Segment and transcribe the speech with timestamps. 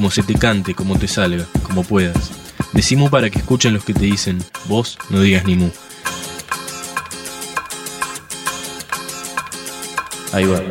[0.00, 2.30] como se te cante, como te salga, como puedas.
[2.72, 5.68] Decimos para que escuchen los que te dicen, vos no digas ni mu.
[10.32, 10.62] Ahí va.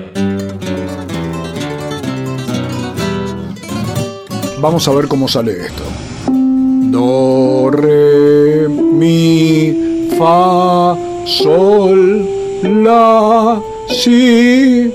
[4.60, 5.84] Vamos a ver cómo sale esto.
[6.26, 12.28] Do, re, mi, fa, sol,
[12.64, 14.92] la, si,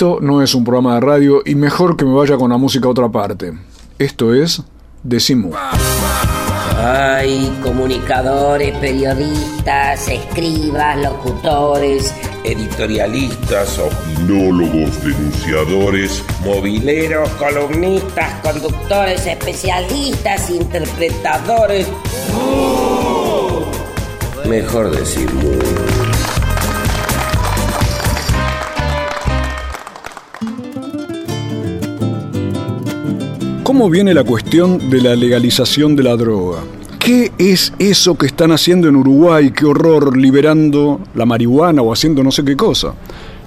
[0.00, 2.88] Esto no es un programa de radio y mejor que me vaya con la música
[2.88, 3.52] a otra parte.
[3.98, 4.62] Esto es
[5.02, 5.52] Decimu.
[6.78, 21.86] Hay comunicadores, periodistas, escribas, locutores, editorialistas, opinólogos, denunciadores, mobileros, columnistas, conductores, especialistas, interpretadores.
[24.48, 25.28] mejor decir
[33.70, 36.58] ¿Cómo viene la cuestión de la legalización de la droga?
[36.98, 39.52] ¿Qué es eso que están haciendo en Uruguay?
[39.52, 40.16] ¡Qué horror!
[40.16, 42.94] Liberando la marihuana o haciendo no sé qué cosa.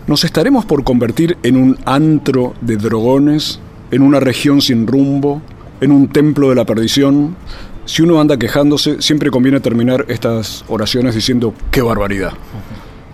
[0.07, 3.59] ¿Nos estaremos por convertir en un antro de drogones?
[3.91, 5.41] ¿En una región sin rumbo?
[5.81, 7.35] ¿En un templo de la perdición?
[7.83, 12.31] Si uno anda quejándose, siempre conviene terminar estas oraciones diciendo ¡qué barbaridad!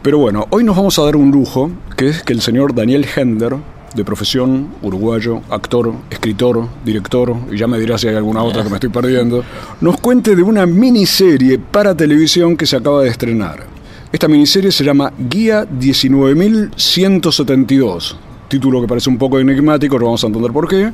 [0.03, 3.07] Pero bueno, hoy nos vamos a dar un lujo, que es que el señor Daniel
[3.15, 3.55] Hender,
[3.95, 8.69] de profesión, uruguayo, actor, escritor, director, y ya me dirá si hay alguna otra que
[8.69, 9.43] me estoy perdiendo,
[9.81, 13.65] nos cuente de una miniserie para televisión que se acaba de estrenar.
[14.11, 20.27] Esta miniserie se llama Guía 19172, título que parece un poco enigmático, pero vamos a
[20.27, 20.91] entender por qué,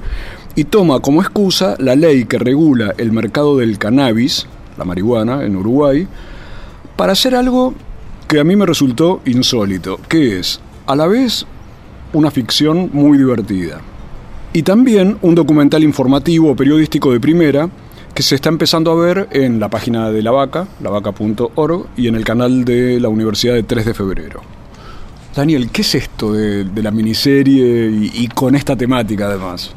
[0.55, 4.47] y toma como excusa la ley que regula el mercado del cannabis,
[4.77, 6.07] la marihuana, en Uruguay,
[6.95, 7.73] para hacer algo
[8.27, 11.45] que a mí me resultó insólito, que es, a la vez,
[12.15, 13.81] una ficción muy divertida.
[14.53, 17.69] Y también un documental informativo periodístico de primera
[18.13, 22.15] que se está empezando a ver en la página de La Vaca, lavaca.org, y en
[22.15, 24.41] el canal de la Universidad de 3 de Febrero.
[25.35, 29.73] Daniel, ¿qué es esto de, la miniserie y, con esta temática además?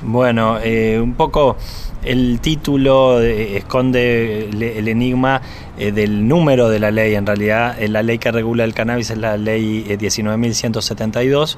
[0.00, 1.58] Bueno, eh, un poco
[2.02, 5.42] el título esconde el enigma
[5.78, 7.14] eh, del número de la ley.
[7.14, 11.56] En realidad, eh, la ley que regula el cannabis es la ley 19.172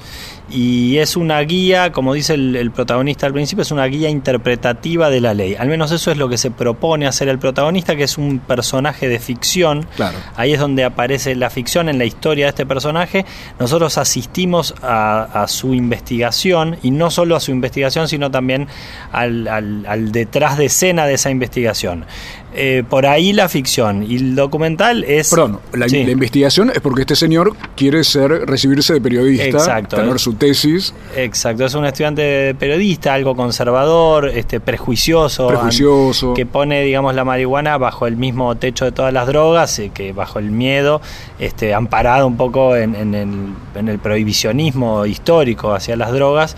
[0.50, 5.10] y es una guía, como dice el, el, protagonista al principio, es una guía interpretativa
[5.10, 5.54] de la ley.
[5.59, 9.09] Al menos eso es lo que se propone hacer el protagonista, que es un personaje
[9.09, 9.86] de ficción.
[9.97, 10.19] Claro.
[10.36, 13.25] Ahí es donde aparece la ficción en la historia de este personaje.
[13.59, 18.69] Nosotros asistimos a, a su investigación y no solo a su investigación, sino también
[19.12, 22.04] al, al, al detrás de escena de esa investigación.
[22.53, 25.31] Eh, por ahí la ficción y el documental es...
[25.31, 26.03] Perdón, la, sí.
[26.03, 29.97] la, investigación es porque este señor quiere ser recibirse de periodista, Exacto.
[29.97, 30.93] tener su tesis.
[31.15, 36.34] Exacto, es un estudiante de periodista, algo conservador, este prejuicioso, prejuicioso.
[36.34, 40.12] que pone, digamos, la marihuana bajo el mismo techo de todas las drogas, eh, que
[40.12, 41.00] bajo el miedo,
[41.38, 43.28] este, amparado un poco en, en, el,
[43.77, 46.56] en el prohibicionismo histórico hacia las drogas.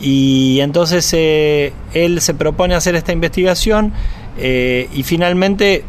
[0.00, 3.92] Y entonces eh, él se propone hacer esta investigación
[4.36, 5.84] eh, y finalmente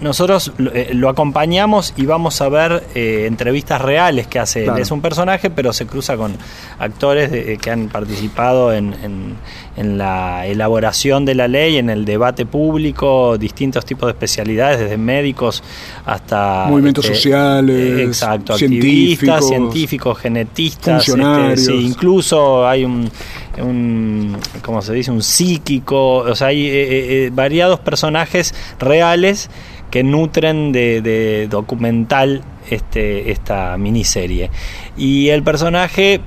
[0.00, 4.76] nosotros eh, lo acompañamos y vamos a ver eh, entrevistas reales que hace Claro.
[4.76, 4.82] él.
[4.82, 6.36] Es un personaje, pero se cruza con
[6.78, 9.34] actores de- que han participado en, en-
[9.76, 14.96] en la elaboración de la ley, en el debate público, distintos tipos de especialidades, desde
[14.96, 15.62] médicos
[16.04, 16.66] hasta...
[16.68, 21.60] Movimientos este, sociales, eh, Exacto, científicos, activistas, científicos, genetistas, funcionarios.
[21.60, 23.10] este, sí, incluso hay un,
[23.58, 25.10] un ¿cómo se dice?
[25.10, 29.50] Un psíquico, o sea, hay eh, eh, variados personajes reales
[29.90, 34.50] que nutren de, de documental este, esta miniserie.
[34.96, 36.20] Y el personaje,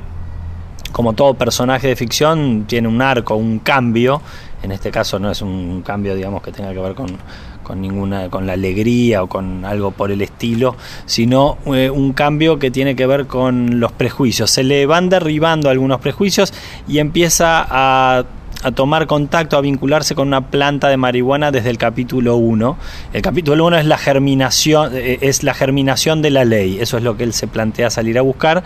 [0.91, 4.21] como todo personaje de ficción, tiene un arco, un cambio.
[4.63, 7.17] En este caso no es un cambio, digamos, que tenga que ver con,
[7.63, 10.75] con ninguna, con la alegría o con algo por el estilo,
[11.05, 14.49] sino eh, un cambio que tiene que ver con los prejuicios.
[14.49, 16.53] Se le van derribando algunos prejuicios
[16.87, 18.23] y empieza a
[18.63, 22.77] a tomar contacto, a vincularse con una planta de marihuana desde el capítulo 1.
[23.13, 27.03] El capítulo 1 es la germinación, eh, es la germinación de la ley, eso es
[27.03, 28.63] lo que él se plantea salir a buscar,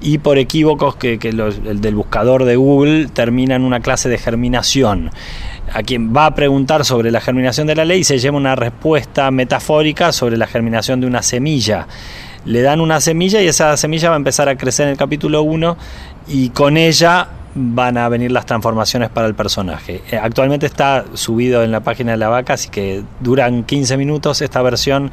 [0.00, 5.10] y por equívocos que, el del buscador de Google termina en una clase de germinación.
[5.72, 9.30] A quien va a preguntar sobre la germinación de la ley se lleva una respuesta
[9.30, 11.86] metafórica sobre la germinación de una semilla
[12.46, 15.42] le dan una semilla y esa semilla va a empezar a crecer en el capítulo
[15.42, 15.76] 1
[16.28, 20.02] y con ella van a venir las transformaciones para el personaje.
[20.10, 24.42] Eh, Actualmente está subido en la página de la vaca, así que duran 15 minutos
[24.42, 25.10] esta versión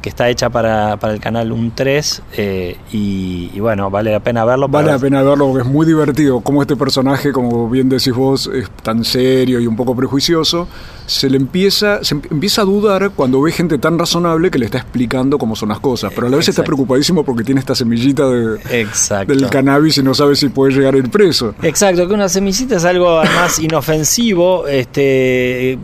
[0.00, 4.20] que está hecha para, para el canal un 3 eh, y, y bueno, vale la
[4.20, 4.66] pena verlo.
[4.68, 6.40] Vale la pena verlo porque es muy divertido.
[6.40, 10.68] Como este personaje, como bien decís vos, es tan serio y un poco prejuicioso,
[11.06, 14.66] se le empieza, se em- empieza a dudar cuando ve gente tan razonable que le
[14.66, 16.12] está explicando cómo son las cosas.
[16.14, 19.32] Pero a la vez está preocupadísimo porque tiene esta semillita de, Exacto.
[19.34, 21.54] del cannabis y no sabe si puede llegar a ir preso.
[21.62, 25.78] Exacto, que una semillita es algo además inofensivo, este,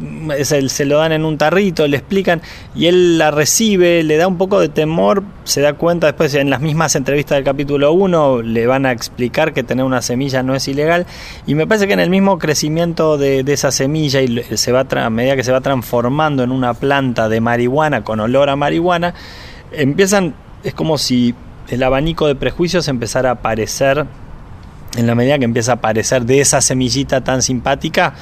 [0.45, 2.41] se lo dan en un tarrito, le explican
[2.75, 6.51] y él la recibe, le da un poco de temor, se da cuenta después en
[6.51, 10.55] las mismas entrevistas del capítulo 1 le van a explicar que tener una semilla no
[10.55, 11.07] es ilegal
[11.47, 14.87] y me parece que en el mismo crecimiento de, de esa semilla y se va
[14.89, 19.15] a medida que se va transformando en una planta de marihuana con olor a marihuana,
[19.73, 21.35] empiezan, es como si
[21.69, 24.07] el abanico de prejuicios empezara a aparecer
[24.97, 28.15] en la medida que empieza a aparecer de esa semillita tan simpática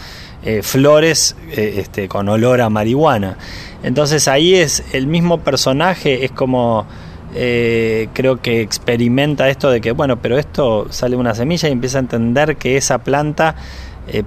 [0.45, 3.39] eh, flores eh, este, con olor a marihuana.
[3.83, 6.87] Entonces ahí es el mismo personaje, es como
[7.35, 11.73] eh, creo que experimenta esto de que, bueno, pero esto sale de una semilla y
[11.73, 13.57] empieza a entender que esa planta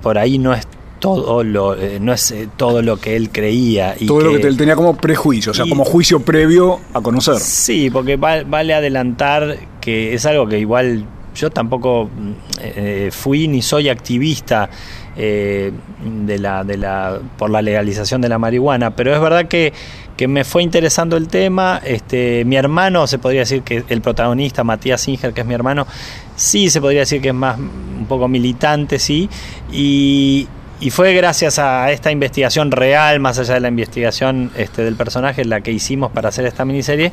[0.02, 0.68] por ahí no es
[1.00, 3.96] todo lo, eh, no es eh, todo lo que él creía.
[4.00, 7.02] Y Todo lo que él tenía como prejuicio, o sea, y- como juicio previo a
[7.02, 7.36] conocer.
[7.40, 11.06] Sí, porque va- vale adelantar que es algo que igual
[11.36, 12.32] yo tampoco mm,
[12.62, 14.70] eh, fui ni soy activista
[15.18, 15.72] eh,
[16.04, 19.74] de la, de la, por la legalización de la marihuana, pero es verdad que,
[20.16, 21.82] que me fue interesando el tema.
[21.84, 25.88] Este, mi hermano, se podría decir que el protagonista, Matías Singer, que es mi hermano,
[26.36, 29.30] sí se podría decir que es más un poco militante, sí,
[29.72, 30.48] y,
[30.80, 35.44] y fue gracias a esta investigación real, más allá de la investigación este, del personaje,
[35.46, 37.12] la que hicimos para hacer esta miniserie,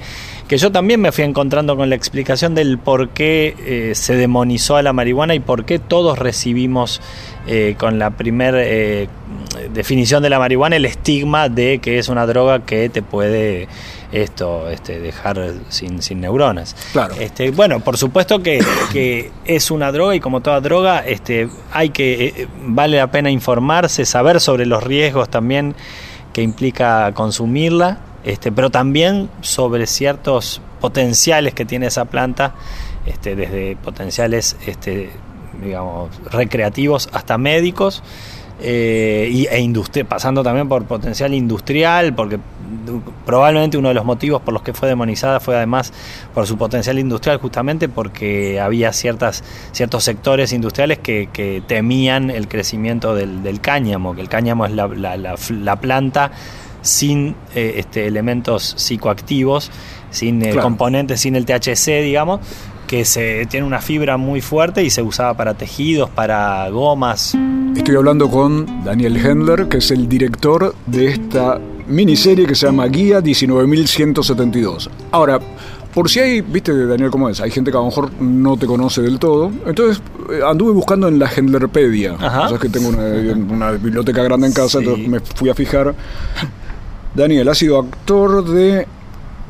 [0.48, 4.76] que yo también me fui encontrando con la explicación del por qué eh, se demonizó
[4.76, 7.00] a la marihuana y por qué todos recibimos
[7.46, 8.58] eh, con la primera
[9.72, 13.68] definición de la marihuana el estigma de que es una droga que te puede
[14.14, 16.76] esto este, dejar sin, sin neuronas.
[16.92, 17.14] Claro.
[17.18, 21.90] Este, bueno, por supuesto que, que es una droga y como toda droga, este, hay
[21.90, 25.74] que eh, vale la pena informarse, saber sobre los riesgos también
[26.32, 32.54] que implica consumirla, este, pero también sobre ciertos potenciales que tiene esa planta,
[33.06, 35.10] este, desde potenciales este,
[35.62, 38.02] digamos, recreativos hasta médicos.
[38.60, 39.60] Eh, y, e
[40.04, 42.38] pasando también por potencial industrial, porque
[43.26, 45.92] probablemente uno de los motivos por los que fue demonizada fue además
[46.34, 49.42] por su potencial industrial, justamente porque había ciertas,
[49.72, 54.72] ciertos sectores industriales que, que temían el crecimiento del, del cáñamo, que el cáñamo es
[54.72, 56.30] la, la- la- la planta
[56.82, 59.70] sin eh, este, elementos psicoactivos,
[60.10, 60.62] sin eh, Claro.
[60.62, 62.40] componentes, sin el THC, digamos,
[62.86, 67.34] que se tiene una fibra muy fuerte y se usaba para tejidos, para gomas.
[67.76, 71.58] Estoy hablando con Daniel Hendler, que es el director de esta
[71.88, 74.90] miniserie que se llama Guía 19172.
[75.10, 75.38] Ahora,
[75.92, 78.66] por si hay, viste Daniel cómo es, hay gente que a lo mejor no te
[78.66, 82.14] conoce del todo, entonces eh, anduve buscando en la Hendlerpedia.
[82.18, 82.46] Ajá.
[82.46, 83.02] O sea, que tengo una,
[83.54, 84.84] una biblioteca grande en casa, Sí.
[84.84, 85.94] entonces me fui a fijar.
[87.14, 88.88] Daniel ha sido actor de,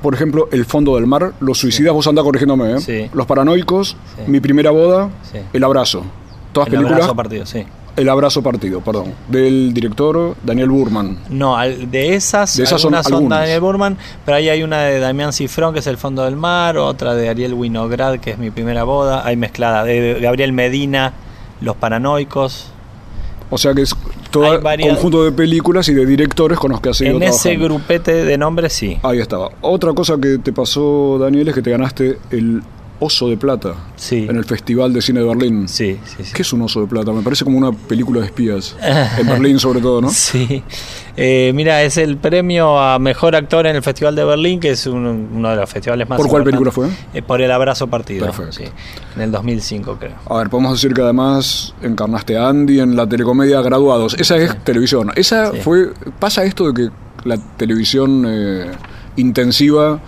[0.04, 2.80] por ejemplo, El Fondo del Mar, Los Suicidas, vos andás corrigiéndome, ¿eh?
[2.80, 3.10] Sí.
[3.14, 4.22] Los Paranoicos, Sí.
[4.30, 5.38] Mi Primera Boda, Sí.
[5.52, 6.04] El Abrazo.
[6.52, 6.98] Todas El películas.
[7.00, 7.64] abrazo partido, sí.
[7.96, 9.14] El abrazo partido, perdón.
[9.28, 11.18] Del director Daniel Burman.
[11.30, 13.38] No, al- de esas, De esas son algunas son, algunas.
[13.40, 13.96] Daniel Burman,
[14.26, 17.28] pero ahí hay una de Damián Cifrón, que es El Fondo del Mar, otra de
[17.28, 21.12] Ariel Winograd, que es Mi Primera Boda, hay mezclada de Gabriel Medina,
[21.60, 22.66] Los Paranoicos.
[23.50, 23.94] O sea que es
[24.34, 27.56] todo varias- conjunto de películas y de directores con los que has ido En ese
[27.56, 28.98] grupete de nombres, sí.
[29.02, 29.50] Ahí estaba.
[29.62, 32.62] Otra cosa que te pasó, Daniel, es que te ganaste el
[33.04, 34.26] Oso de Plata Sí.
[34.28, 35.68] en el Festival de Cine de Berlín.
[35.68, 36.32] Sí, sí, sí.
[36.34, 37.12] ¿Qué es un oso de plata?
[37.12, 38.76] Me parece como una película de espías.
[39.18, 40.08] en Berlín, sobre todo, ¿no?
[40.10, 40.62] Sí,
[41.16, 44.84] Eh, mira, es el premio a mejor actor en el Festival de Berlín, que es
[44.86, 46.88] un- uno de los festivales más ¿Por cuál película fue?
[47.12, 48.26] Eh, por El Abrazo Partido.
[48.26, 48.52] Perfecto.
[48.52, 48.64] sí,
[49.14, 50.14] en el 2005, creo.
[50.28, 54.14] A ver, podemos decir que además encarnaste a Andy en la telecomedia Graduados.
[54.18, 55.12] Esa es televisión.
[55.14, 55.58] Esa Sí.
[55.60, 55.90] fue.
[56.18, 58.66] Pasa esto de que la televisión eh,
[59.16, 60.00] intensiva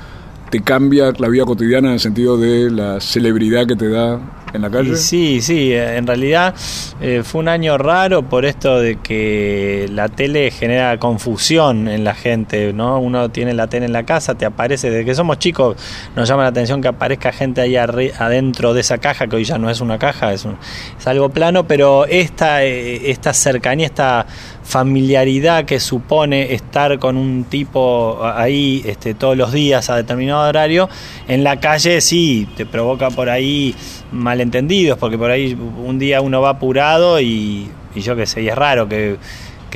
[0.50, 4.20] te cambia la vida cotidiana en el sentido de la celebridad que te da
[4.52, 4.96] en la calle.
[4.96, 6.54] sí, sí, en realidad
[7.00, 12.14] eh, fue un año raro por esto de que la tele genera confusión en la
[12.14, 12.98] gente, ¿no?
[13.00, 15.76] Uno tiene la tele en la casa, te aparece, desde que somos chicos
[16.14, 19.58] nos llama la atención que aparezca gente ahí adentro de esa caja, que hoy ya
[19.58, 20.46] no es una caja, es,
[20.98, 24.26] es algo plano, pero esta, eh, esta cercanía, esta
[24.66, 30.88] familiaridad que supone estar con un tipo ahí este, todos los días a determinado horario,
[31.28, 33.76] en la calle sí, te provoca por ahí
[34.10, 38.56] malentendidos, porque por ahí un día uno va apurado y, yo qué sé, y es
[38.56, 39.18] raro que,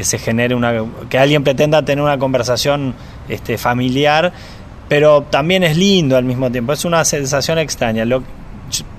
[0.01, 2.95] se genere una, que alguien pretenda tener una conversación
[3.29, 4.33] este, familiar,
[4.89, 8.07] pero también es lindo al mismo tiempo, es una sensación extraña.
[8.07, 8.23] Lo,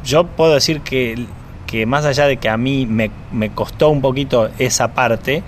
[0.06, 1.26] yo puedo decir que
[1.72, 5.42] que más allá de que a mí me, me costó un poquito esa parte,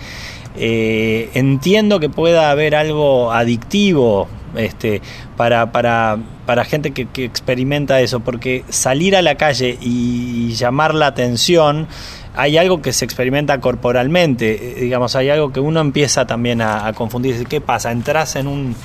[0.56, 5.02] eh, entiendo que pueda haber algo adictivo este,
[5.36, 11.08] para, para, para gente que, experimenta eso, porque salir a la calle y llamar la
[11.08, 11.88] atención,
[12.36, 16.88] hay algo que se experimenta corporalmente, eh, digamos, hay algo que uno empieza también a,
[16.88, 17.44] a confundirse.
[17.46, 17.92] ¿Qué pasa?
[17.92, 18.76] Entras en un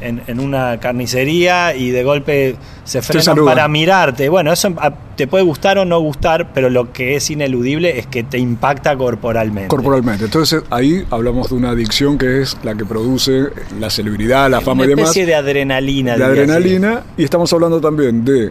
[0.00, 4.28] en, una carnicería y de golpe se frenan para mirarte.
[4.28, 8.06] Bueno, eso ah, te puede gustar o no gustar, pero lo que es ineludible es
[8.06, 9.68] que te impacta corporalmente.
[9.68, 10.24] Corporalmente.
[10.26, 13.48] Entonces ahí hablamos de una adicción que es la que produce
[13.78, 15.02] la celebridad, la fama y demás.
[15.02, 16.16] Una especie de adrenalina.
[16.16, 17.02] De adrenalina.
[17.16, 18.50] Y estamos hablando también de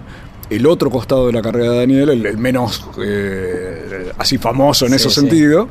[0.50, 5.10] el otro costado de la carrera de Daniel, el, menos eh, así famoso en ese
[5.10, 5.68] sentido,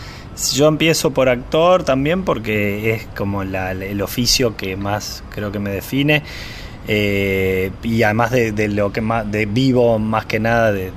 [0.54, 5.70] yo empiezo por actor también porque es como el oficio que más creo que me
[5.70, 6.22] define.
[6.89, 10.91] Eh, y además de, lo que más de vivo más que nada de,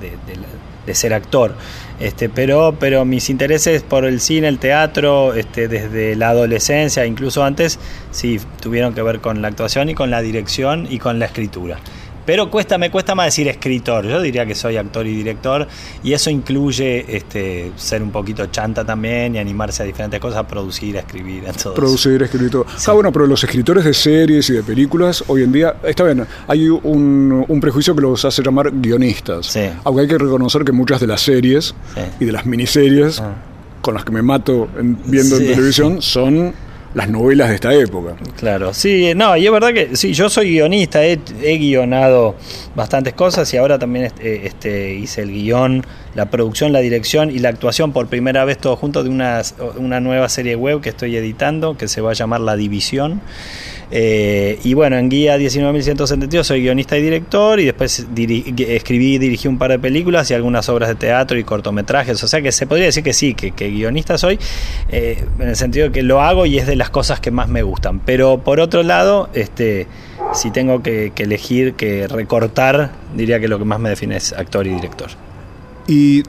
[0.86, 1.54] de ser actor.
[1.98, 7.42] Este, pero, pero mis intereses por el cine, el teatro, este, desde la adolescencia, incluso
[7.42, 7.78] antes,
[8.10, 11.78] sí tuvieron que ver con la actuación y con la dirección y con la escritura.
[12.26, 14.04] Pero cuesta, me cuesta más decir escritor.
[14.06, 15.66] Yo diría que soy actor y director.
[16.02, 20.96] Y eso incluye este, ser un poquito chanta también y animarse a diferentes cosas, producir,
[20.96, 22.66] escribir, todo Producir, escribir todo.
[22.86, 26.26] Ah, bueno, pero los escritores de series y de películas, hoy en día, está bien,
[26.48, 29.46] hay un, un prejuicio que los hace llamar guionistas.
[29.46, 29.60] Sí.
[29.84, 32.00] Aunque hay que reconocer que muchas de las series Sí.
[32.20, 33.34] y de las miniseries Ah.
[33.80, 35.46] con las que me mato en- viendo Sí.
[35.46, 36.52] en televisión son
[36.94, 38.16] las novelas de esta época.
[38.36, 41.18] Claro, sí, no, y es verdad que sí, yo soy guionista, he,
[41.58, 42.36] guionado
[42.74, 47.38] bastantes cosas y ahora también este, este, hice el guion, la producción, la dirección y
[47.38, 49.42] la actuación por primera vez todo junto de una,
[49.76, 53.20] una nueva serie web que estoy editando que se va a llamar La División.
[53.90, 59.46] Eh, y bueno, en Guía 19.172 soy guionista y director y después escribí y dirigí
[59.46, 62.22] un par de películas y algunas obras de teatro y cortometrajes.
[62.22, 64.38] O sea que se podría decir que sí, que, que guionista soy,
[64.88, 67.48] eh, en el sentido de que lo hago y es de las cosas que más
[67.48, 68.00] me gustan.
[68.00, 69.86] Pero por otro lado, este,
[70.32, 74.32] si tengo que, que elegir, que recortar, diría que lo que más me define es
[74.32, 75.10] actor y director.
[75.86, 76.24] Y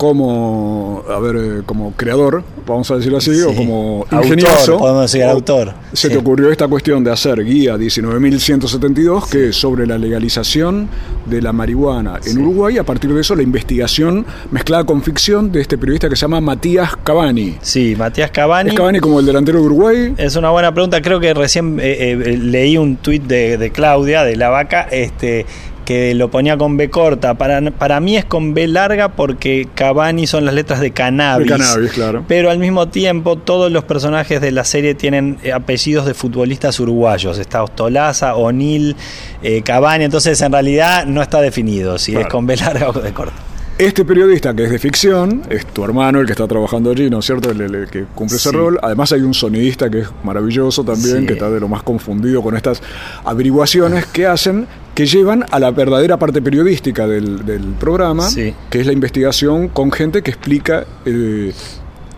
[0.00, 3.54] como, a ver, eh, como creador, vamos a decirlo así, o Sí.
[3.56, 5.74] como Autor, ingenioso, podemos decir o- autor.
[5.92, 6.14] se Sí.
[6.14, 10.88] te ocurrió esta cuestión de hacer guía 19.172, que es sobre la legalización
[11.26, 15.60] de la marihuana en Uruguay, a partir de eso la investigación mezclada con ficción de
[15.60, 17.58] este periodista que se llama Matías Cavani.
[17.60, 18.70] Sí, Matías Cavani.
[18.70, 20.14] ¿Es Cavani como el delantero de Uruguay?
[20.16, 21.02] Es una buena pregunta.
[21.02, 25.44] Creo que recién eh, eh, leí un tuit de, de Claudia, de La Vaca, este,
[25.90, 27.34] que lo ponía con B corta.
[27.34, 31.48] Para, para mí es con B larga porque Cavani son las letras de cannabis.
[31.48, 32.24] De cannabis, claro.
[32.28, 36.78] Pero al mismo tiempo todos los personajes de la serie tienen eh, apellidos de futbolistas
[36.78, 37.38] uruguayos.
[37.38, 38.94] Está Ostolaza, O'Neill,
[39.42, 40.04] eh, Cavani.
[40.04, 43.34] Entonces en realidad no está definido si es con B larga o de corta.
[43.76, 47.18] Este periodista que es de ficción, es tu hermano el que está trabajando allí, ¿no
[47.18, 47.50] es cierto?
[47.50, 48.78] El, el- el que cumple ese rol.
[48.80, 51.26] Además hay un sonidista que es maravilloso también, Sí.
[51.26, 52.80] que está de lo más confundido con estas
[53.24, 54.66] averiguaciones que hacen,
[55.00, 58.52] que llevan a la verdadera parte periodística del, del programa, Sí.
[58.68, 61.52] que es la investigación con gente que explica eh,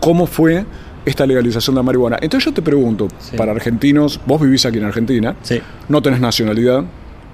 [0.01, 0.65] cómo fue
[1.05, 2.17] esta legalización de la marihuana.
[2.21, 3.37] Entonces yo te pregunto, Sí.
[3.37, 5.61] para argentinos, vos vivís aquí en Argentina, Sí.
[5.87, 6.83] no tenés nacionalidad,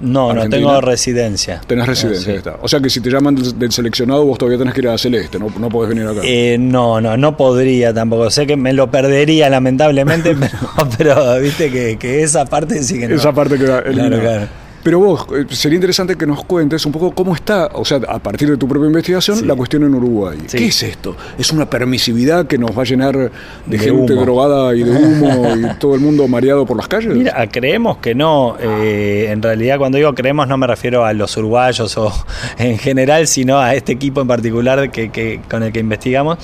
[0.01, 1.61] No, no tengo residencia.
[1.65, 2.29] tenés residencia, Sí.
[2.31, 2.57] ahí está.
[2.61, 4.97] O sea que si te llaman del, del seleccionado, vos todavía tenés que ir a
[4.99, 6.21] Celeste, no, no podés venir acá.
[6.23, 8.29] Eh, no, no, no podría tampoco.
[8.29, 10.35] Sé que me lo perdería lamentablemente,
[10.97, 13.15] pero, pero viste que, que esa parte sí que no.
[13.15, 14.21] Esa parte queda eliminada.
[14.21, 14.47] claro.
[14.81, 18.19] Pero vos, eh, sería interesante que nos cuentes un poco cómo está, o sea, a
[18.19, 19.45] partir de tu propia investigación, Sí.
[19.45, 20.37] la cuestión en Uruguay.
[20.47, 20.57] Sí.
[20.57, 21.15] ¿Qué es esto?
[21.37, 23.29] ¿Es una permisividad que nos va a llenar de,
[23.65, 24.21] De gente humo.
[24.21, 27.13] drogada y de humo y todo el mundo mareado por las calles?
[27.15, 28.55] Mira, creemos que no.
[28.59, 32.11] eh, en realidad, cuando digo creemos, no me refiero a los uruguayos o
[32.57, 36.37] en general, sino a este equipo en particular que, que- con el que investigamos.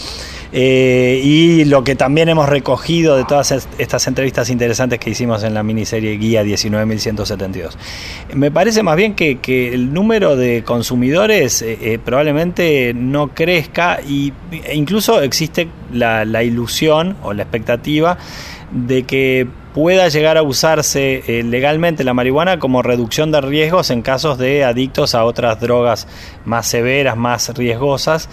[0.57, 5.43] Eh, y lo que también hemos recogido de todas est- estas entrevistas interesantes que hicimos
[5.43, 7.75] en la miniserie Guía 19.172.
[8.33, 9.37] Me parece más bien que,
[9.73, 14.31] el número de consumidores eh, eh, probablemente no crezca y,
[14.63, 18.17] e incluso existe la, ilusión o la expectativa
[18.71, 24.37] de que pueda llegar a usarse legalmente la marihuana como reducción de riesgos en casos
[24.37, 26.07] de adictos a otras drogas
[26.45, 28.29] más severas, más riesgosas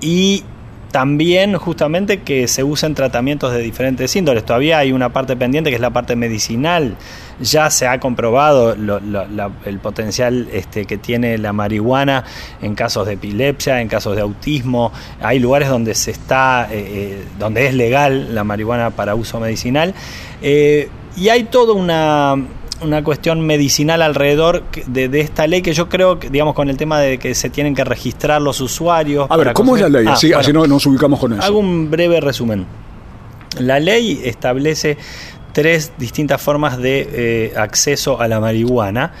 [0.00, 0.44] y
[0.94, 4.44] también justamente que se usen tratamientos de diferentes índoles.
[4.44, 6.94] Todavía hay una parte pendiente que es la parte medicinal.
[7.40, 12.22] Ya se ha comprobado el potencial este, que tiene la marihuana
[12.62, 14.92] en casos de epilepsia, en casos de autismo.
[15.20, 19.94] Hay lugares donde se está, eh, eh, donde es legal la marihuana para uso medicinal.
[20.42, 22.36] Eh, y hay toda una
[22.84, 26.76] una cuestión medicinal alrededor de, de esta ley que yo creo que, digamos, con el
[26.76, 29.26] tema de que se tienen que registrar los usuarios.
[29.30, 30.06] a ver, ¿cómo es la ley?
[30.06, 30.40] Ah, así, bueno.
[30.40, 31.42] así no nos ubicamos con eso.
[31.42, 32.66] Hago un breve resumen.
[33.58, 34.96] La ley establece
[35.52, 39.12] tres distintas formas de eh, acceso a la marihuana.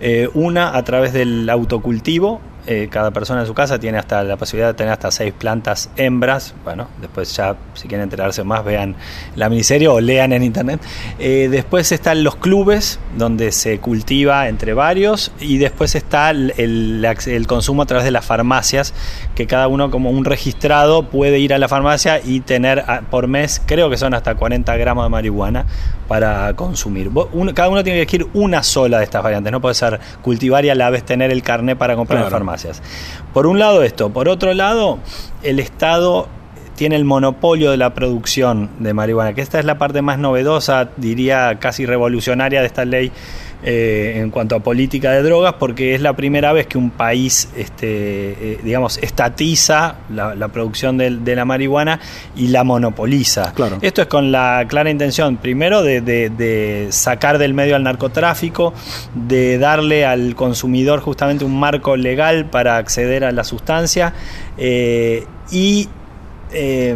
[0.00, 2.40] Eh, una a través del autocultivo.
[2.66, 5.90] Eh, cada persona en su casa tiene hasta la posibilidad de tener hasta seis plantas
[5.96, 6.54] hembras.
[6.64, 8.94] Bueno, después ya, si quieren enterarse más, vean
[9.36, 10.80] la miniserie o lean en internet.
[11.18, 15.32] Eh, después están los clubes, donde se cultiva entre varios.
[15.40, 18.94] Y después está el, el acc- el consumo a través de las farmacias,
[19.34, 23.26] que cada uno como un registrado puede ir a la farmacia y tener ah, por
[23.26, 25.66] mes, creo que son hasta 40 gramos de marihuana
[26.08, 27.10] para consumir.
[27.32, 30.64] Uno- cada uno tiene que elegir una sola de estas variantes, no puede ser cultivar
[30.64, 32.36] y a la vez tener el carnet para comprar en Claro.
[33.32, 34.98] Por un lado esto, por otro lado,
[35.42, 36.28] el Estado
[36.76, 40.88] tiene el monopolio de la producción de marihuana, que esta es la parte más novedosa,
[40.96, 43.12] diría casi revolucionaria de esta ley
[43.64, 47.48] eh, en cuanto a política de drogas, porque es la primera vez que un país,
[47.56, 47.86] este,
[48.32, 52.00] eh, digamos, estatiza la, la producción de, de la marihuana
[52.36, 53.52] y la monopoliza.
[53.54, 53.78] Claro.
[53.82, 58.74] Esto es con la clara intención, primero, de, de- de sacar del medio al narcotráfico,
[59.14, 64.12] de darle al consumidor justamente un marco legal para acceder a la sustancia
[64.58, 65.88] eh, y
[66.52, 66.94] eh,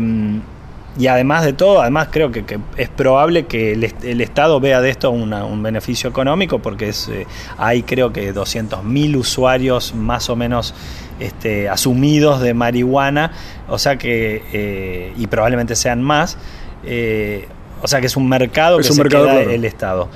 [0.99, 4.59] y además de todo, además creo que, que es probable que el, est- el Estado
[4.61, 7.27] vea de esto una- un beneficio económico porque es, eh,
[7.59, 10.75] hay creo que 200.000 usuarios más o menos
[11.21, 13.33] este, asumidos de marihuana,
[13.69, 16.37] o sea que, eh, y probablemente sean más,
[16.85, 17.47] eh,
[17.83, 19.51] o sea que es un mercado Es que un se mercado, queda claro.
[19.51, 20.09] el Estado.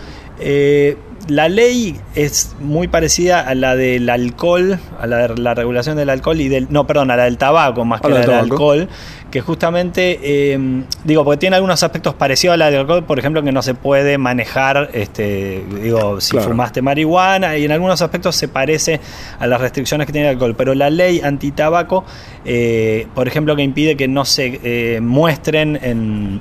[1.28, 6.10] La ley es muy parecida a la del alcohol, a la de la regulación del
[6.10, 6.66] alcohol y del.
[6.70, 8.88] No, perdón, a la del tabaco más A que la la del alcohol,
[9.30, 10.58] que justamente, eh,
[11.04, 13.74] digo, porque tiene algunos aspectos parecidos a la del alcohol, por ejemplo, que no se
[13.74, 16.48] puede manejar, este, digo, si Claro.
[16.48, 19.00] fumaste marihuana, y en algunos aspectos se parece
[19.38, 22.04] a las restricciones que tiene el alcohol, pero la ley antitabaco,
[22.44, 26.40] eh, por ejemplo, que impide que no se eh, muestren en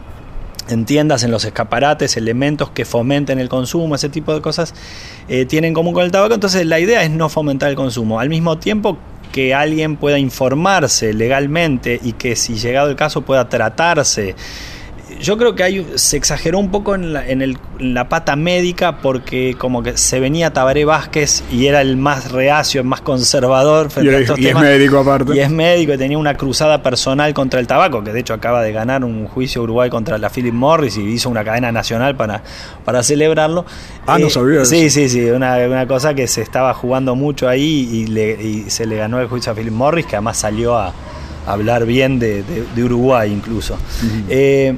[0.69, 4.73] en tiendas, en los escaparates, elementos que fomenten el consumo, ese tipo de cosas,
[5.27, 6.33] eh, tienen en común con el tabaco.
[6.33, 8.19] Entonces la idea es no fomentar el consumo.
[8.19, 8.97] Al mismo tiempo
[9.31, 14.35] que alguien pueda informarse legalmente y que si llegado el caso pueda tratarse.
[15.19, 18.37] Yo creo que hay, se exageró un poco en la, en el- en la pata
[18.37, 23.01] médica porque como que se venía Tabaré Vázquez y era el más reacio, el más
[23.01, 25.35] conservador frente Y a es- estos y es médico aparte.
[25.35, 28.61] Y es médico y tenía una cruzada personal contra el tabaco, que de hecho acaba
[28.63, 32.41] de ganar un juicio Uruguay contra la Philip Morris y hizo una cadena nacional para,
[32.85, 33.65] para celebrarlo.
[33.67, 34.95] Eh, Ah, no sabía Sí, eso.
[35.01, 38.85] sí, sí, una, una cosa que se estaba jugando mucho ahí y, le- y se
[38.85, 40.93] le ganó el juicio a Philip Morris, que además salió a
[41.51, 43.77] hablar bien de, de- de Uruguay incluso.
[44.29, 44.75] Eh,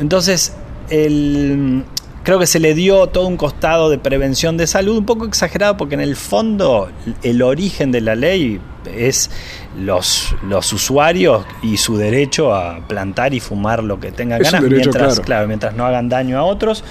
[0.00, 0.52] entonces,
[0.90, 1.84] el,
[2.22, 5.76] creo que se le dio todo un costado de prevención de salud, un poco exagerado,
[5.76, 6.88] porque en el fondo
[7.22, 8.60] el origen de la ley
[8.96, 9.30] es
[9.78, 14.68] los, los usuarios y su derecho a plantar y fumar lo que tengan Es ganas,
[14.68, 15.46] derecho, mientras, claro.
[15.46, 16.82] mientras no hagan daño a otros.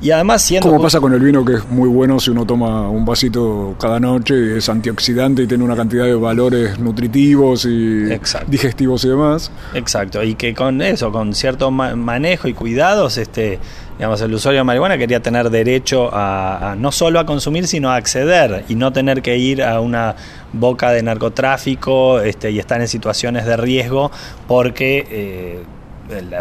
[0.00, 0.68] Y además siendo...
[0.68, 3.98] Como pasa con el vino que es muy bueno si uno toma un vasito cada
[4.00, 8.46] noche, es antioxidante y tiene una cantidad de valores nutritivos y Exacto.
[8.50, 9.50] digestivos y demás.
[9.74, 13.58] Exacto, y que con eso, con cierto ma- manejo y cuidados, este,
[13.98, 17.90] digamos, el usuario de marihuana quería tener derecho a, a no solo a consumir, sino
[17.90, 20.14] a acceder y no tener que ir a una
[20.52, 24.10] boca de narcotráfico este, y estar en situaciones de riesgo
[24.46, 25.60] porque eh,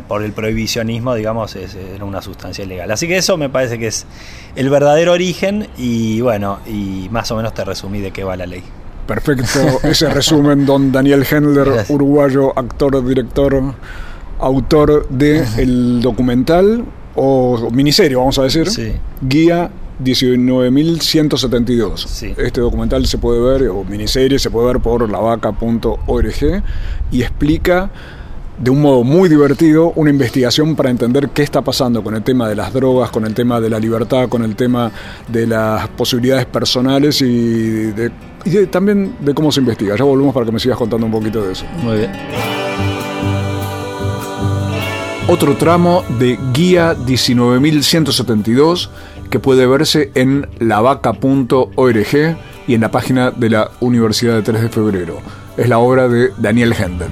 [0.08, 2.91] por el prohibicionismo, digamos, es, era una sustancia ilegal.
[2.91, 4.06] Así que eso me parece que es
[4.56, 8.45] el verdadero origen y bueno, y más o menos te resumí de qué va la
[8.45, 8.63] ley.
[9.08, 11.89] Perfecto, ese resumen, don Daniel Hendler, Gracias.
[11.89, 13.62] uruguayo, actor, director,
[14.39, 16.84] autor de el documental
[17.15, 18.93] o miniserie, vamos a decir, Sí.
[19.21, 19.69] Guía
[20.04, 21.97] 19.172.
[22.08, 22.34] Sí.
[22.38, 26.63] Este documental se puede ver, o miniserie, se puede ver por lavaca.org
[27.12, 27.89] y explica
[28.58, 32.48] de un modo muy divertido una investigación para entender qué está pasando con el tema
[32.48, 34.91] de las drogas, con el tema de la libertad, con el tema
[35.28, 38.12] de las posibilidades personales y, de-
[38.46, 39.96] y de- también de cómo se investiga.
[39.98, 41.65] Ya volvemos para que me sigas contando un poquito de eso.
[41.84, 42.12] Muy bien.
[45.28, 48.89] Otro tramo de Guía 19.172
[49.32, 52.38] que puede verse en lavaca.org
[52.68, 55.18] y en la página de la Universidad de 3 de Febrero.
[55.58, 57.10] Es la obra de Daniel Hender.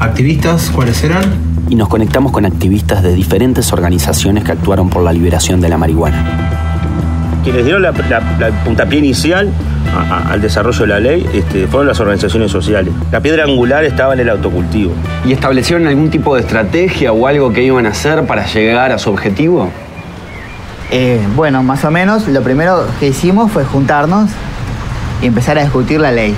[0.00, 1.22] ¿Activistas cuáles eran?
[1.68, 5.78] Y nos conectamos con activistas de diferentes organizaciones que actuaron por la liberación de la
[5.78, 6.24] marihuana.
[7.44, 9.50] Quienes dieron la, la- la puntapié inicial
[9.94, 12.92] a- a- al desarrollo de la ley este, fueron las organizaciones sociales.
[13.10, 14.92] La piedra angular estaba en el autocultivo.
[15.24, 18.98] ¿Y establecieron algún tipo de estrategia o algo que iban a hacer para llegar a
[18.98, 19.70] su objetivo?
[20.90, 24.30] Eh, bueno, más o menos, lo primero que hicimos fue juntarnos
[25.22, 26.34] y empezar a discutir la ley.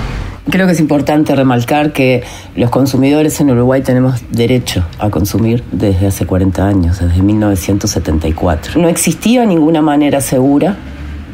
[0.49, 2.23] Creo que es importante remarcar que
[2.55, 8.79] los consumidores en Uruguay tenemos derecho a consumir desde hace 40 años, desde 1974.
[8.79, 10.77] No existía ninguna manera segura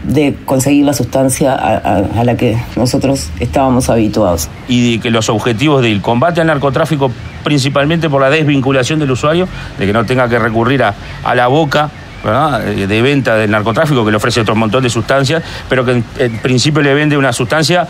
[0.03, 4.49] de conseguir la sustancia a, la que nosotros estábamos habituados.
[4.69, 7.11] Y que los objetivos del combate al narcotráfico,
[7.43, 9.47] principalmente por la desvinculación del usuario,
[9.77, 10.95] de que no tenga que recurrir a,
[11.35, 11.89] la boca.
[12.23, 16.37] Eh, de venta del narcotráfico, que le ofrece otro montón de sustancias, pero que en
[16.37, 17.87] principio le vende una sustancia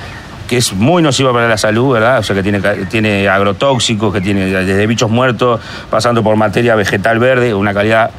[0.52, 2.20] que es muy nociva para la salud, ¿verdad?
[2.20, 2.60] O sea, que tiene,
[2.90, 8.12] tiene agrotóxicos, que tiene desde bichos muertos, pasando por materia vegetal verde, una calidad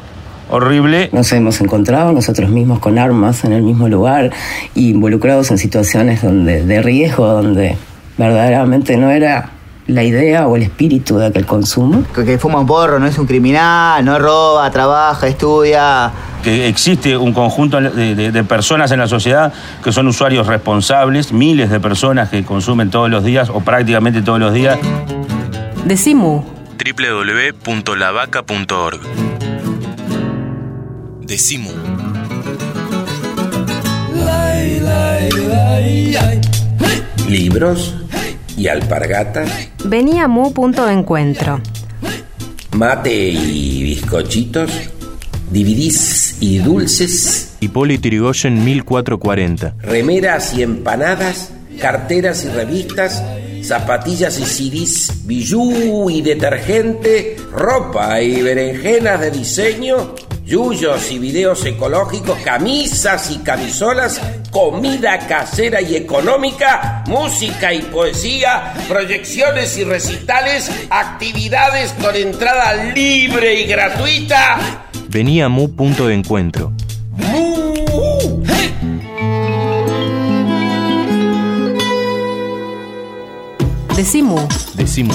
[0.48, 1.10] horrible.
[1.12, 4.30] Nos hemos encontrado nosotros mismos con armas en el mismo lugar,
[4.74, 7.76] involucrados en situaciones donde, de riesgo, donde
[8.16, 9.50] verdaderamente no era
[9.86, 12.04] la idea o el espíritu de aquel consumo.
[12.14, 16.10] Que, que fuma un porro no es un criminal, no roba, trabaja, estudia.
[16.42, 19.52] Que existe un conjunto de, de- de personas en la sociedad
[19.84, 24.40] que son usuarios responsables, miles de personas que consumen todos los días o prácticamente todos
[24.40, 24.78] los días.
[25.84, 26.42] Decimu.
[27.64, 29.00] www.lavaca.org
[31.20, 31.70] Decimu.
[37.28, 37.94] Libros
[38.56, 39.50] y alpargatas,
[39.84, 41.60] Venía Mu punto de encuentro.
[42.72, 44.70] mate y bizcochitos,
[45.50, 49.74] DVDs y dulces, Hipólito Yrigoyen 1440.
[49.82, 53.22] remeras y empanadas, carteras y revistas,
[53.62, 62.38] zapatillas y CDs, bijú y detergente, ropa y berenjenas de diseño, yuyos y videos ecológicos,
[62.40, 72.14] camisas y camisolas, comida casera y económica, música y poesía, proyecciones y recitales, actividades con
[72.16, 74.88] entrada libre y gratuita.
[75.08, 76.72] Venía Mu punto de encuentro.
[83.94, 84.48] Decimu.
[84.74, 85.14] Decimu.